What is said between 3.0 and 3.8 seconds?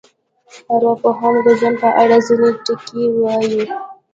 وایي.